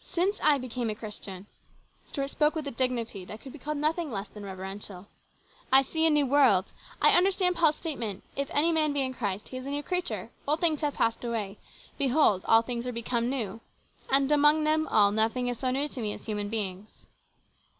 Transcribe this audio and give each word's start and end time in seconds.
Since 0.00 0.40
I 0.42 0.58
became 0.58 0.90
a 0.90 0.94
Christian," 0.96 1.46
Stuart 2.02 2.30
spoke 2.30 2.56
with 2.56 2.66
a 2.66 2.72
dignity 2.72 3.24
that 3.26 3.40
could 3.40 3.52
be 3.52 3.60
called 3.60 3.76
nothing 3.78 4.10
less 4.10 4.26
than 4.28 4.44
reverential," 4.44 5.06
I 5.72 5.82
see 5.82 6.04
a 6.04 6.10
new 6.10 6.26
world. 6.26 6.72
I 7.00 7.16
understand 7.16 7.54
Paul's 7.54 7.76
statement,' 7.76 8.24
If 8.36 8.48
any 8.50 8.72
man 8.72 8.92
be 8.92 9.02
in 9.02 9.14
Christ, 9.14 9.46
he 9.50 9.56
is 9.56 9.66
a 9.66 9.70
new 9.70 9.84
creature: 9.84 10.32
old 10.48 10.60
things 10.60 10.80
have 10.80 10.94
passed 10.94 11.22
away; 11.22 11.58
behold, 11.96 12.42
all 12.46 12.62
things 12.62 12.88
are 12.88 12.92
become 12.92 13.30
new.' 13.30 13.60
And 14.10 14.32
among 14.32 14.64
them 14.64 14.88
all 14.88 15.12
nothing 15.12 15.46
is 15.46 15.60
so 15.60 15.70
new 15.70 15.86
to 15.90 16.00
me 16.00 16.12
as 16.12 16.24
human 16.24 16.48
beings." 16.48 17.06